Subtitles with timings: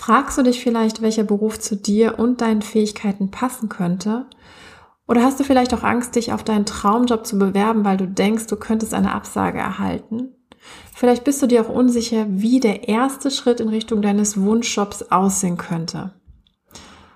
[0.00, 4.24] Fragst du dich vielleicht, welcher Beruf zu dir und deinen Fähigkeiten passen könnte?
[5.06, 8.46] Oder hast du vielleicht auch Angst, dich auf deinen Traumjob zu bewerben, weil du denkst,
[8.46, 10.30] du könntest eine Absage erhalten?
[10.94, 15.58] Vielleicht bist du dir auch unsicher, wie der erste Schritt in Richtung deines Wunschjobs aussehen
[15.58, 16.14] könnte.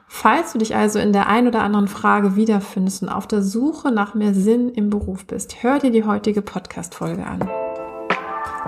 [0.07, 3.93] Falls du dich also in der ein oder anderen Frage wiederfindest und auf der Suche
[3.93, 7.49] nach mehr Sinn im Beruf bist, hör dir die heutige Podcast-Folge an.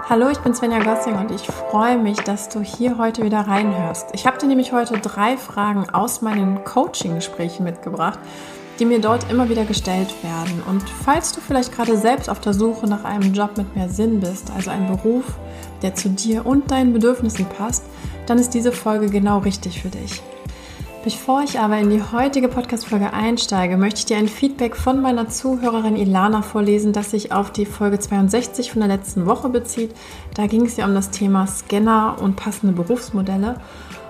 [0.05, 4.11] Hallo, ich bin Svenja Gossing und ich freue mich, dass du hier heute wieder reinhörst.
[4.13, 8.19] Ich habe dir nämlich heute drei Fragen aus meinen Coaching-Gesprächen mitgebracht,
[8.79, 10.63] die mir dort immer wieder gestellt werden.
[10.69, 14.21] Und falls du vielleicht gerade selbst auf der Suche nach einem Job mit mehr Sinn
[14.21, 15.25] bist, also einem Beruf,
[15.83, 17.83] der zu dir und deinen Bedürfnissen passt,
[18.27, 20.23] dann ist diese Folge genau richtig für dich.
[21.07, 25.29] Bevor ich aber in die heutige Podcast-Folge einsteige, möchte ich dir ein Feedback von meiner
[25.29, 29.95] Zuhörerin Ilana vorlesen, das sich auf die Folge 62 von der letzten Woche bezieht.
[30.35, 33.61] Da ging es ja um das Thema Scanner und passende Berufsmodelle.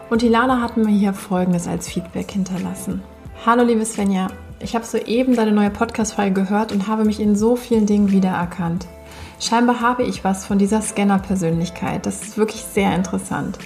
[0.09, 3.03] Und Ilana hat mir hier Folgendes als Feedback hinterlassen.
[3.45, 4.29] Hallo liebe Svenja,
[4.61, 8.87] ich habe soeben deine neue Podcast-Folge gehört und habe mich in so vielen Dingen wiedererkannt.
[9.39, 12.07] Scheinbar habe ich was von dieser Scanner-Persönlichkeit.
[12.07, 13.59] Das ist wirklich sehr interessant.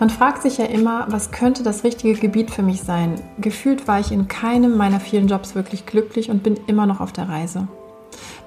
[0.00, 3.14] Man fragt sich ja immer, was könnte das richtige Gebiet für mich sein?
[3.38, 7.12] Gefühlt war ich in keinem meiner vielen Jobs wirklich glücklich und bin immer noch auf
[7.12, 7.68] der Reise.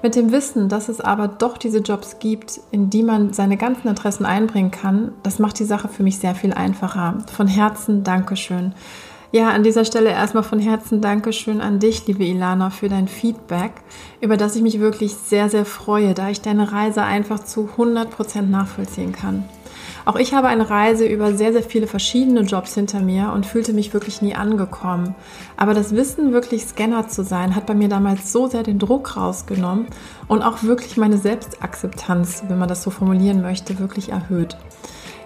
[0.02, 3.88] Mit dem Wissen, dass es aber doch diese Jobs gibt, in die man seine ganzen
[3.88, 7.18] Interessen einbringen kann, das macht die Sache für mich sehr viel einfacher.
[7.34, 8.74] Von Herzen Dankeschön.
[9.32, 13.72] Ja, an dieser Stelle erstmal von Herzen Dankeschön an dich, liebe Ilana, für dein Feedback,
[14.20, 18.10] über das ich mich wirklich sehr, sehr freue, da ich deine Reise einfach zu 100
[18.10, 19.44] Prozent nachvollziehen kann.
[20.08, 23.74] Auch ich habe eine Reise über sehr, sehr viele verschiedene Jobs hinter mir und fühlte
[23.74, 25.14] mich wirklich nie angekommen.
[25.58, 29.18] Aber das Wissen, wirklich Scanner zu sein, hat bei mir damals so sehr den Druck
[29.18, 29.88] rausgenommen
[30.26, 34.56] und auch wirklich meine Selbstakzeptanz, wenn man das so formulieren möchte, wirklich erhöht.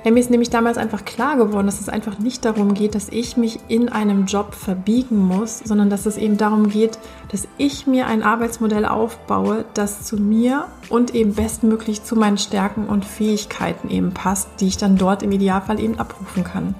[0.04, 3.36] Mir ist nämlich damals einfach klar geworden, dass es einfach nicht darum geht, dass ich
[3.36, 6.98] mich in einem Job verbiegen muss, sondern dass es eben darum geht,
[7.30, 12.86] dass ich mir ein Arbeitsmodell aufbaue, das zu mir und eben bestmöglich zu meinen Stärken
[12.86, 16.74] und Fähigkeiten eben passt, die ich dann dort im Idealfall eben abrufen kann.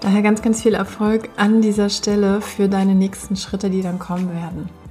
[0.00, 4.32] Daher ganz, ganz viel Erfolg an dieser Stelle für deine nächsten Schritte, die dann kommen
[4.32, 4.81] werden.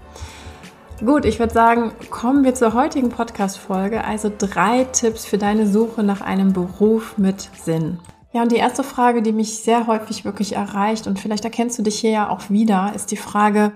[1.03, 4.03] Gut, ich würde sagen, kommen wir zur heutigen Podcast-Folge.
[4.03, 7.97] Also drei Tipps für deine Suche nach einem Beruf mit Sinn.
[8.33, 11.81] Ja, und die erste Frage, die mich sehr häufig wirklich erreicht, und vielleicht erkennst du
[11.81, 13.71] dich hier ja auch wieder, ist die Frage,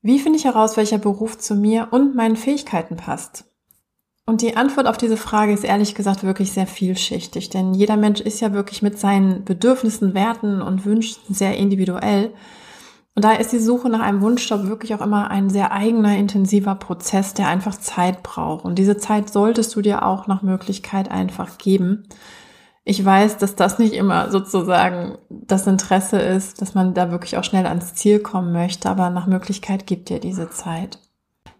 [0.00, 3.44] wie finde ich heraus, welcher Beruf zu mir und meinen Fähigkeiten passt?
[4.24, 8.20] Und die Antwort auf diese Frage ist ehrlich gesagt wirklich sehr vielschichtig, denn jeder Mensch
[8.20, 12.32] ist ja wirklich mit seinen Bedürfnissen, Werten und Wünschen sehr individuell.
[13.18, 16.76] Und da ist die Suche nach einem Wunschjob wirklich auch immer ein sehr eigener, intensiver
[16.76, 18.64] Prozess, der einfach Zeit braucht.
[18.64, 22.04] Und diese Zeit solltest du dir auch nach Möglichkeit einfach geben.
[22.84, 27.42] Ich weiß, dass das nicht immer sozusagen das Interesse ist, dass man da wirklich auch
[27.42, 31.00] schnell ans Ziel kommen möchte, aber nach Möglichkeit gibt dir diese Zeit.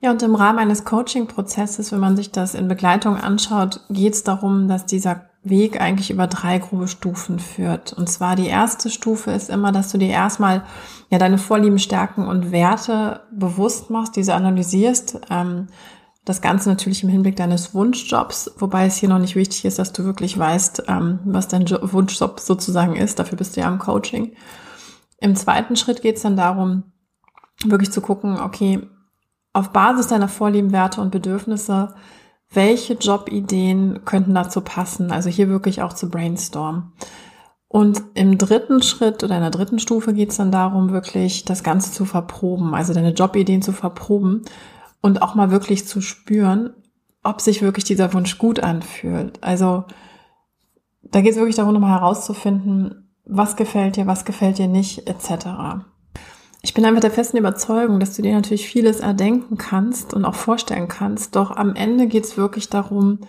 [0.00, 4.22] Ja, und im Rahmen eines Coaching-Prozesses, wenn man sich das in Begleitung anschaut, geht es
[4.22, 7.92] darum, dass dieser Weg eigentlich über drei grobe Stufen führt.
[7.92, 10.64] Und zwar die erste Stufe ist immer, dass du dir erstmal
[11.10, 15.20] ja deine Vorlieben, Stärken und Werte bewusst machst, diese analysierst.
[15.30, 15.68] Ähm,
[16.24, 19.92] das Ganze natürlich im Hinblick deines Wunschjobs, wobei es hier noch nicht wichtig ist, dass
[19.92, 23.18] du wirklich weißt, ähm, was dein Wunschjob sozusagen ist.
[23.18, 24.32] Dafür bist du ja im Coaching.
[25.20, 26.84] Im zweiten Schritt geht es dann darum,
[27.64, 28.86] wirklich zu gucken, okay,
[29.52, 31.94] auf Basis deiner Vorlieben, Werte und Bedürfnisse,
[32.52, 35.12] welche Jobideen könnten dazu passen?
[35.12, 36.92] Also hier wirklich auch zu brainstormen.
[37.68, 41.62] Und im dritten Schritt oder in der dritten Stufe geht es dann darum, wirklich das
[41.62, 44.42] Ganze zu verproben, also deine Jobideen zu verproben
[45.02, 46.70] und auch mal wirklich zu spüren,
[47.22, 49.42] ob sich wirklich dieser Wunsch gut anfühlt.
[49.42, 49.84] Also
[51.02, 55.84] da geht es wirklich darum, nochmal herauszufinden, was gefällt dir, was gefällt dir nicht, etc
[56.62, 60.34] ich bin einfach der festen Überzeugung, dass du dir natürlich vieles erdenken kannst und auch
[60.34, 61.36] vorstellen kannst.
[61.36, 63.20] Doch am Ende geht es wirklich darum,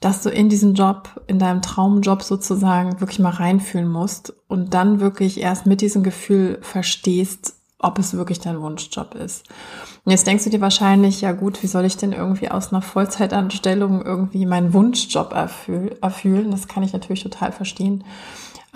[0.00, 5.00] dass du in diesen Job, in deinem Traumjob sozusagen wirklich mal reinfühlen musst und dann
[5.00, 9.44] wirklich erst mit diesem Gefühl verstehst, ob es wirklich dein Wunschjob ist.
[10.04, 12.82] Und jetzt denkst du dir wahrscheinlich, ja gut, wie soll ich denn irgendwie aus einer
[12.82, 16.50] Vollzeitanstellung irgendwie meinen Wunschjob erfüllen?
[16.50, 18.04] Das kann ich natürlich total verstehen.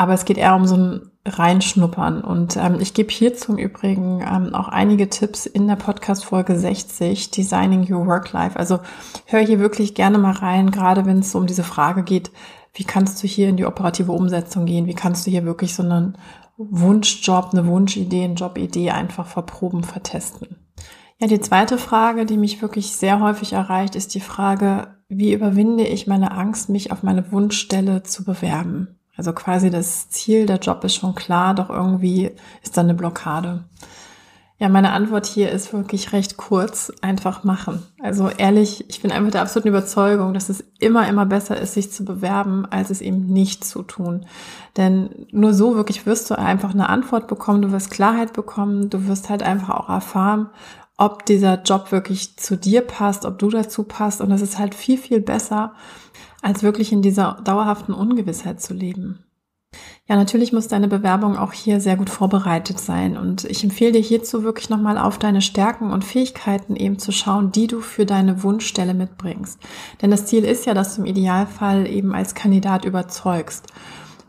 [0.02, 2.22] Aber es geht eher um so ein Reinschnuppern.
[2.22, 7.30] Und ähm, ich gebe hierzu im Übrigen ähm, auch einige Tipps in der Podcast-Folge 60,
[7.30, 8.58] Designing Your Work Life.
[8.58, 8.80] Also
[9.26, 12.32] hör hier wirklich gerne mal rein, gerade wenn es um diese Frage geht,
[12.74, 14.86] wie kannst du hier in die operative Umsetzung gehen?
[14.86, 16.18] Wie kannst du hier wirklich so einen
[16.56, 20.56] Wunschjob, eine Wunschidee, eine Jobidee einfach verproben, vertesten?
[21.20, 25.84] Ja, die zweite Frage, die mich wirklich sehr häufig erreicht, ist die Frage, wie überwinde
[25.84, 28.98] ich meine Angst, mich auf meine Wunschstelle zu bewerben?
[29.16, 32.30] Also quasi das Ziel, der Job ist schon klar, doch irgendwie
[32.62, 33.64] ist da eine Blockade.
[34.62, 36.92] Ja, meine Antwort hier ist wirklich recht kurz.
[37.00, 37.82] Einfach machen.
[38.00, 41.90] Also ehrlich, ich bin einfach der absoluten Überzeugung, dass es immer, immer besser ist, sich
[41.90, 44.24] zu bewerben, als es eben nicht zu tun.
[44.76, 49.08] Denn nur so wirklich wirst du einfach eine Antwort bekommen, du wirst Klarheit bekommen, du
[49.08, 50.48] wirst halt einfach auch erfahren,
[50.96, 54.20] ob dieser Job wirklich zu dir passt, ob du dazu passt.
[54.20, 55.74] Und es ist halt viel, viel besser,
[56.42, 59.24] als wirklich in dieser dauerhaften Ungewissheit zu leben.
[60.08, 63.16] Ja, natürlich muss deine Bewerbung auch hier sehr gut vorbereitet sein.
[63.16, 67.52] Und ich empfehle dir hierzu wirklich nochmal auf deine Stärken und Fähigkeiten eben zu schauen,
[67.52, 69.58] die du für deine Wunschstelle mitbringst.
[70.02, 73.68] Denn das Ziel ist ja, dass du im Idealfall eben als Kandidat überzeugst.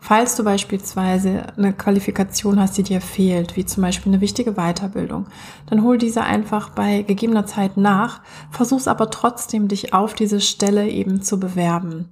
[0.06, 5.28] Falls du beispielsweise eine Qualifikation hast, die dir fehlt, wie zum Beispiel eine wichtige Weiterbildung,
[5.70, 8.20] dann hol diese einfach bei gegebener Zeit nach,
[8.50, 12.10] versuch's aber trotzdem, dich auf diese Stelle eben zu bewerben.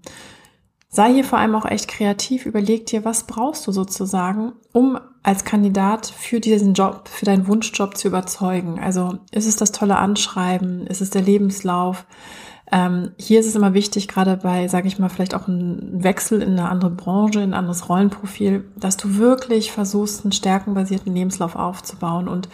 [0.89, 5.45] Sei hier vor allem auch echt kreativ, überleg dir, was brauchst du sozusagen, um als
[5.45, 8.81] Kandidat für diesen Job, für deinen Wunschjob zu überzeugen.
[8.81, 12.07] Also ist es das tolle Anschreiben, ist es der Lebenslauf?
[12.75, 16.41] Ähm, hier ist es immer wichtig, gerade bei, sage ich mal, vielleicht auch ein Wechsel
[16.41, 21.55] in eine andere Branche, in ein anderes Rollenprofil, dass du wirklich versuchst, einen stärkenbasierten Lebenslauf
[21.55, 22.29] aufzubauen.
[22.29, 22.49] Und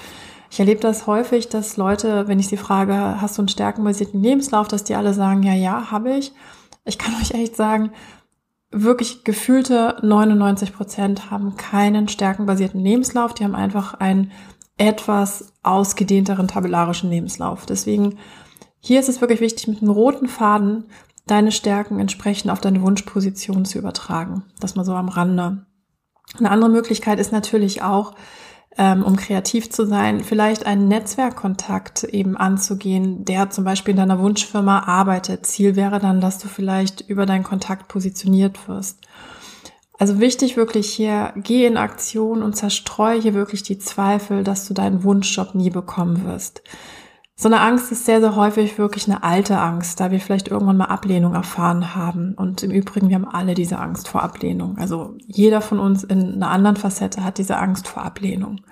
[0.51, 4.67] ich erlebe das häufig, dass Leute, wenn ich sie frage, hast du einen stärkenbasierten Lebenslauf,
[4.67, 6.33] dass die alle sagen, ja, ja, habe ich.
[6.85, 7.93] Ich kann euch echt sagen,
[8.73, 13.35] wirklich gefühlte 99 Prozent haben keinen stärkenbasierten Lebenslauf.
[13.35, 14.33] Die haben einfach einen
[14.79, 17.67] etwas ausgedehnteren tabellarischen Lebenslauf.
[17.67, 18.19] Deswegen
[18.81, 20.85] hier ist es wirklich wichtig, mit einem roten Faden
[21.27, 24.45] deine Stärken entsprechend auf deine Wunschposition zu übertragen.
[24.61, 25.67] Das mal so am Rande.
[26.39, 28.15] Eine andere Möglichkeit ist natürlich auch,
[28.77, 34.21] ähm, um kreativ zu sein, vielleicht einen Netzwerkkontakt eben anzugehen, der zum Beispiel in deiner
[34.21, 35.47] Wunschfirma arbeitet.
[35.47, 39.01] Ziel wäre dann, dass du vielleicht über deinen Kontakt positioniert wirst.
[39.99, 44.75] Also wichtig wirklich hier, geh in Aktion und zerstreu hier wirklich die Zweifel, dass du
[44.75, 46.63] deinen Wunschjob nie bekommen wirst.
[47.41, 50.77] So eine Angst ist sehr, sehr häufig wirklich eine alte Angst, da wir vielleicht irgendwann
[50.77, 52.35] mal Ablehnung erfahren haben.
[52.35, 54.77] Und im Übrigen, wir haben alle diese Angst vor Ablehnung.
[54.77, 58.63] Also jeder von uns in einer anderen Facette hat diese Angst vor Ablehnung.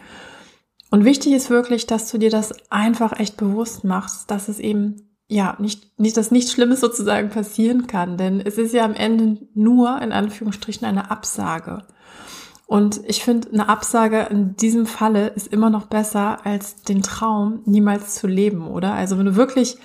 [0.91, 5.17] Und wichtig ist wirklich, dass du dir das einfach echt bewusst machst, dass es eben
[5.29, 8.17] ja nicht, nicht, dass nichts Schlimmes sozusagen passieren kann.
[8.17, 11.87] Denn es ist ja am Ende nur in Anführungsstrichen eine Absage.
[12.67, 17.63] Und ich finde, eine Absage in diesem Falle ist immer noch besser, als den Traum
[17.65, 18.93] niemals zu leben, oder?
[18.93, 19.79] Also wenn du wirklich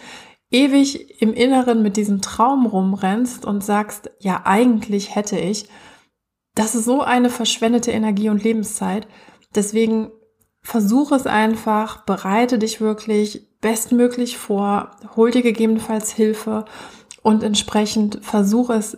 [0.50, 5.69] ewig im Inneren mit diesem Traum rumrennst und sagst, ja, eigentlich hätte ich,
[6.56, 9.07] das ist so eine verschwendete Energie und Lebenszeit.
[9.56, 10.12] Deswegen
[10.62, 16.66] versuche es einfach, bereite dich wirklich bestmöglich vor, hol dir gegebenenfalls Hilfe
[17.22, 18.98] und entsprechend versuche es,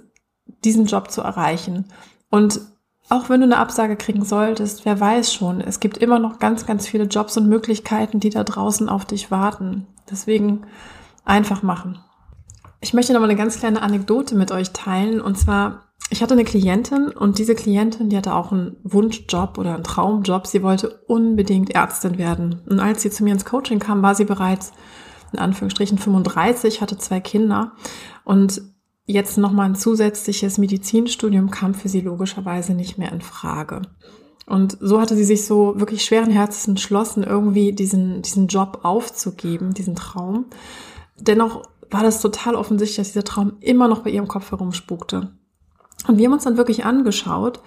[0.64, 1.86] diesen Job zu erreichen.
[2.30, 2.62] Und
[3.14, 6.66] auch wenn du eine Absage kriegen solltest, wer weiß schon, es gibt immer noch ganz,
[6.66, 9.86] ganz viele Jobs und Möglichkeiten, die da draußen auf dich warten.
[10.10, 10.66] Deswegen
[11.24, 12.00] einfach machen.
[12.82, 15.22] Ich möchte noch mal eine ganz kleine Anekdote mit euch teilen.
[15.22, 19.76] Und zwar, ich hatte eine Klientin und diese Klientin, die hatte auch einen Wunschjob oder
[19.76, 20.48] einen Traumjob.
[20.48, 22.64] Sie wollte unbedingt Ärztin werden.
[22.68, 24.74] Und als sie zu mir ins Coaching kam, war sie bereits
[25.32, 27.74] in Anführungsstrichen 35, hatte zwei Kinder
[28.24, 28.62] und
[29.06, 33.82] jetzt nochmal ein zusätzliches Medizinstudium kam für sie logischerweise nicht mehr in Frage.
[34.46, 39.74] Und so hatte sie sich so wirklich schweren Herzens entschlossen, irgendwie diesen, diesen Job aufzugeben,
[39.74, 40.46] diesen Traum.
[41.18, 45.32] Dennoch war das total offensichtlich, dass dieser Traum immer noch bei ihrem Kopf herumspukte.
[46.08, 47.62] Und wir haben uns dann wirklich angeschaut,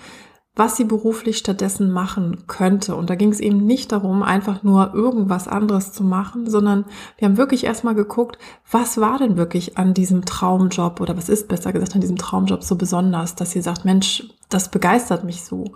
[0.57, 2.97] was sie beruflich stattdessen machen könnte.
[2.97, 6.87] Und da ging es eben nicht darum, einfach nur irgendwas anderes zu machen, sondern
[7.19, 8.39] wir haben wirklich erstmal geguckt,
[8.71, 12.65] was war denn wirklich an diesem Traumjob oder was ist besser gesagt an diesem Traumjob
[12.65, 15.75] so besonders, dass sie sagt, Mensch, das begeistert mich so.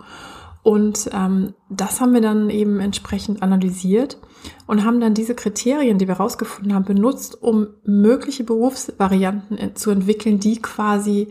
[0.63, 4.17] Und ähm, das haben wir dann eben entsprechend analysiert
[4.65, 9.91] und haben dann diese Kriterien, die wir rausgefunden haben, benutzt, um mögliche Berufsvarianten äh, zu
[9.91, 11.29] entwickeln, die quasi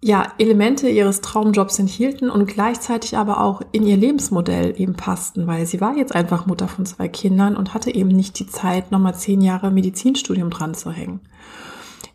[0.00, 5.66] ja, Elemente ihres Traumjobs enthielten und gleichzeitig aber auch in ihr Lebensmodell eben passten, weil
[5.66, 9.16] sie war jetzt einfach Mutter von zwei Kindern und hatte eben nicht die Zeit, nochmal
[9.16, 11.20] zehn Jahre Medizinstudium dran zu hängen.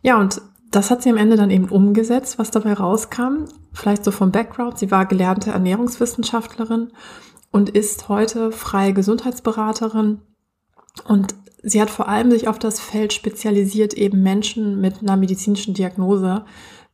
[0.02, 3.46] Ja, und das hat sie am Ende dann eben umgesetzt, was dabei rauskam.
[3.74, 4.80] Vielleicht so vom Background.
[4.80, 6.92] Sie war gelernte Ernährungswissenschaftlerin
[7.52, 10.22] und ist heute freie Gesundheitsberaterin.
[11.08, 15.74] Und sie hat vor allem sich auf das Feld spezialisiert, eben Menschen mit einer medizinischen
[15.74, 16.46] Diagnose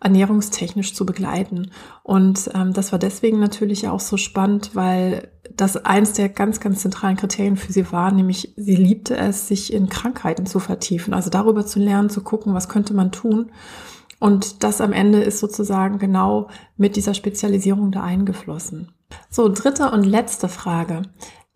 [0.01, 1.71] ernährungstechnisch zu begleiten.
[2.03, 6.81] Und ähm, das war deswegen natürlich auch so spannend, weil das eins der ganz, ganz
[6.81, 11.29] zentralen Kriterien für sie war, nämlich sie liebte es, sich in Krankheiten zu vertiefen, also
[11.29, 13.51] darüber zu lernen, zu gucken, was könnte man tun,
[14.19, 18.91] Und das am Ende ist sozusagen genau mit dieser Spezialisierung da eingeflossen.
[19.29, 21.03] So, dritte und letzte Frage.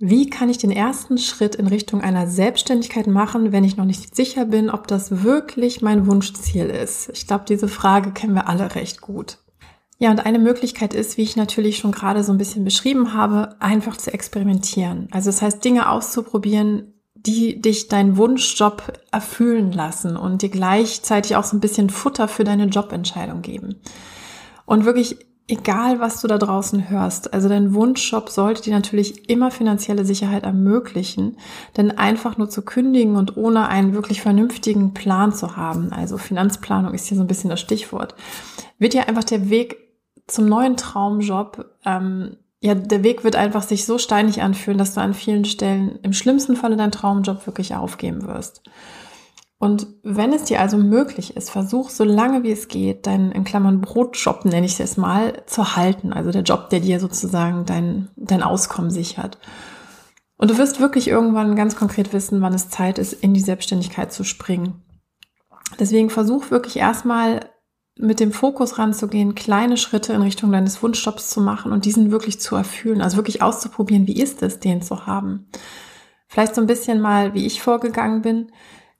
[0.05, 4.13] Wie kann ich den ersten Schritt in Richtung einer Selbstständigkeit machen, wenn ich noch nicht
[4.13, 7.09] sicher bin, ob das wirklich mein Wunschziel ist?
[7.13, 9.37] Ich glaube, diese Frage kennen wir alle recht gut.
[9.99, 13.55] Ja, und eine Möglichkeit ist, wie ich natürlich schon gerade so ein bisschen beschrieben habe,
[13.61, 15.07] einfach zu experimentieren.
[15.11, 21.45] Also das heißt, Dinge auszuprobieren, die dich deinen Wunschjob erfüllen lassen und dir gleichzeitig auch
[21.45, 23.75] so ein bisschen Futter für deine Jobentscheidung geben.
[24.65, 29.51] Und wirklich egal was du da draußen hörst, also dein Wunschjob sollte dir natürlich immer
[29.51, 31.37] finanzielle Sicherheit ermöglichen,
[31.75, 36.93] denn einfach nur zu kündigen und ohne einen wirklich vernünftigen Plan zu haben, also Finanzplanung
[36.93, 38.15] ist hier so ein bisschen das Stichwort,
[38.79, 39.77] wird dir einfach der Weg
[40.27, 45.01] zum neuen Traumjob, ähm, ja, der Weg wird einfach sich so steinig anfühlen, dass du
[45.01, 48.63] an vielen Stellen im schlimmsten Falle deinen Traumjob wirklich aufgeben wirst.
[49.63, 53.45] Und wenn es dir also möglich ist, versuch so lange wie es geht, deinen in
[53.45, 56.11] Klammern Brotjob, nenne ich es mal, zu halten.
[56.11, 59.37] Also der Job, der dir sozusagen dein, dein Auskommen sichert.
[60.35, 64.11] Und du wirst wirklich irgendwann ganz konkret wissen, wann es Zeit ist, in die Selbstständigkeit
[64.11, 64.81] zu springen.
[65.79, 67.39] Deswegen versuch wirklich erstmal
[67.97, 72.41] mit dem Fokus ranzugehen, kleine Schritte in Richtung deines Wunschjobs zu machen und diesen wirklich
[72.41, 73.01] zu erfüllen.
[73.01, 75.47] Also wirklich auszuprobieren, wie ist es, den zu haben.
[76.27, 78.51] Vielleicht so ein bisschen mal, wie ich vorgegangen bin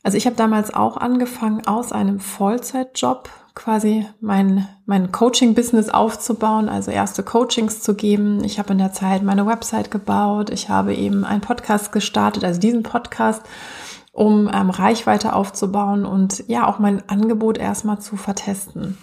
[0.03, 6.91] also ich habe damals auch angefangen, aus einem Vollzeitjob quasi mein, mein Coaching-Business aufzubauen, also
[6.91, 8.43] erste Coachings zu geben.
[8.43, 10.49] Ich habe in der Zeit meine Website gebaut.
[10.49, 13.43] Ich habe eben einen Podcast gestartet, also diesen Podcast,
[14.11, 18.97] um ähm, Reichweite aufzubauen und ja auch mein Angebot erstmal zu vertesten.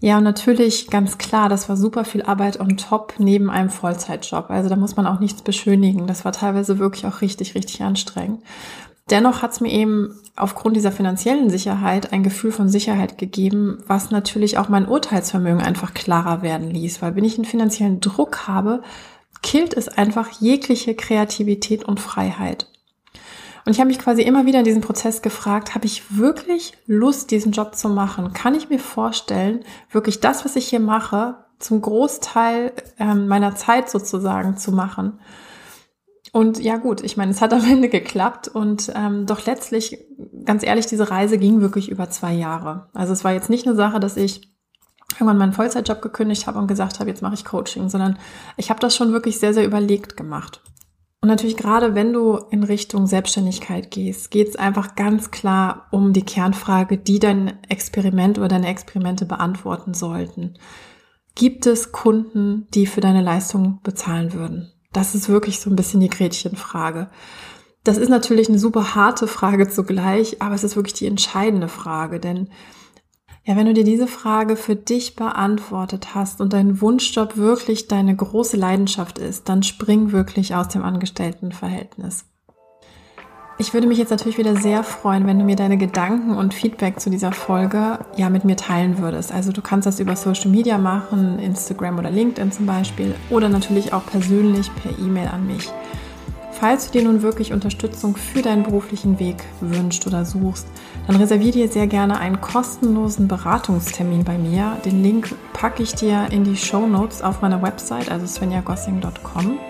[0.00, 4.50] Ja, und natürlich ganz klar, das war super viel Arbeit on top neben einem Vollzeitjob.
[4.50, 6.08] Also da muss man auch nichts beschönigen.
[6.08, 8.42] Das war teilweise wirklich auch richtig, richtig anstrengend.
[9.10, 14.10] Dennoch hat es mir eben aufgrund dieser finanziellen Sicherheit ein Gefühl von Sicherheit gegeben, was
[14.10, 17.02] natürlich auch mein Urteilsvermögen einfach klarer werden ließ.
[17.02, 18.82] Weil wenn ich einen finanziellen Druck habe,
[19.42, 22.68] killt es einfach jegliche Kreativität und Freiheit.
[23.64, 27.30] Und ich habe mich quasi immer wieder in diesem Prozess gefragt, habe ich wirklich Lust,
[27.30, 28.32] diesen Job zu machen?
[28.32, 33.88] Kann ich mir vorstellen, wirklich das, was ich hier mache, zum Großteil ähm, meiner Zeit
[33.88, 35.20] sozusagen zu machen?
[36.30, 39.98] Und ja gut, ich meine, es hat am Ende geklappt und ähm, doch letztlich,
[40.44, 42.88] ganz ehrlich, diese Reise ging wirklich über zwei Jahre.
[42.94, 44.52] Also es war jetzt nicht eine Sache, dass ich
[45.14, 48.18] irgendwann meinen Vollzeitjob gekündigt habe und gesagt habe, jetzt mache ich Coaching, sondern
[48.56, 50.62] ich habe das schon wirklich sehr, sehr überlegt gemacht.
[51.20, 56.12] Und natürlich gerade wenn du in Richtung Selbstständigkeit gehst, geht es einfach ganz klar um
[56.12, 60.54] die Kernfrage, die dein Experiment oder deine Experimente beantworten sollten.
[61.36, 64.71] Gibt es Kunden, die für deine Leistung bezahlen würden?
[64.92, 67.10] Das ist wirklich so ein bisschen die Gretchenfrage.
[67.84, 72.20] Das ist natürlich eine super harte Frage zugleich, aber es ist wirklich die entscheidende Frage,
[72.20, 72.48] denn
[73.44, 78.14] ja, wenn du dir diese Frage für dich beantwortet hast und dein Wunschjob wirklich deine
[78.14, 82.24] große Leidenschaft ist, dann spring wirklich aus dem Angestelltenverhältnis.
[83.62, 86.98] Ich würde mich jetzt natürlich wieder sehr freuen, wenn du mir deine Gedanken und Feedback
[86.98, 89.30] zu dieser Folge ja mit mir teilen würdest.
[89.30, 93.92] Also du kannst das über Social Media machen, Instagram oder LinkedIn zum Beispiel, oder natürlich
[93.92, 95.70] auch persönlich per E-Mail an mich.
[96.50, 100.66] Falls du dir nun wirklich Unterstützung für deinen beruflichen Weg wünscht oder suchst,
[101.06, 104.76] dann reserviere dir sehr gerne einen kostenlosen Beratungstermin bei mir.
[104.84, 109.60] Den Link packe ich dir in die Show Notes auf meiner Website, also svenjagossing.com.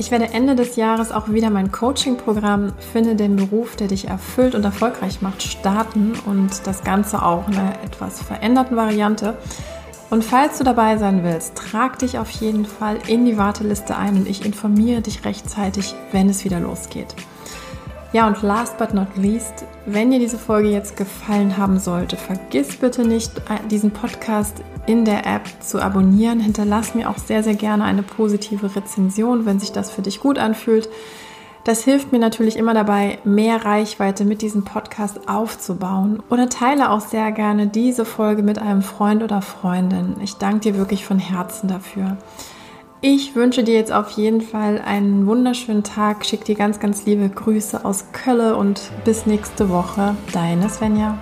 [0.00, 4.54] Ich werde Ende des Jahres auch wieder mein Coaching-Programm Finde den Beruf, der dich erfüllt
[4.54, 9.36] und erfolgreich macht, starten und das Ganze auch in einer etwas veränderten Variante.
[10.08, 14.18] Und falls du dabei sein willst, trag dich auf jeden Fall in die Warteliste ein
[14.18, 17.16] und ich informiere dich rechtzeitig, wenn es wieder losgeht.
[18.12, 22.76] Ja, und last but not least, wenn dir diese Folge jetzt gefallen haben sollte, vergiss
[22.76, 23.32] bitte nicht,
[23.70, 26.40] diesen Podcast in der App zu abonnieren.
[26.40, 30.38] Hinterlass mir auch sehr, sehr gerne eine positive Rezension, wenn sich das für dich gut
[30.38, 30.88] anfühlt.
[31.64, 36.22] Das hilft mir natürlich immer dabei, mehr Reichweite mit diesem Podcast aufzubauen.
[36.30, 40.16] Oder teile auch sehr gerne diese Folge mit einem Freund oder Freundin.
[40.22, 42.16] Ich danke dir wirklich von Herzen dafür.
[43.00, 46.26] Ich wünsche dir jetzt auf jeden Fall einen wunderschönen Tag.
[46.26, 50.16] Schick dir ganz, ganz liebe Grüße aus Kölle und bis nächste Woche.
[50.32, 51.16] Deine Svenja.